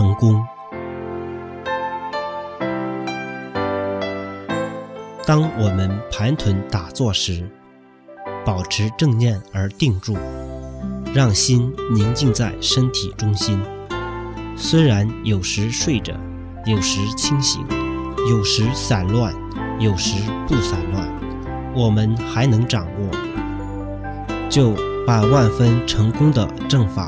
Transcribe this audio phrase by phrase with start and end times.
[0.00, 0.42] 成功。
[5.26, 7.46] 当我们盘腿打坐时
[8.42, 10.16] 保持正念而定住
[11.14, 13.60] 让心宁静在身体中心。
[14.56, 16.14] 虽然有时睡着
[16.64, 17.62] 有时清醒
[18.30, 19.34] 有时散乱
[19.78, 20.14] 有时
[20.48, 21.06] 不散乱
[21.74, 23.10] 我们还能掌握。
[24.48, 24.74] 就
[25.06, 27.06] 把万分成功的正法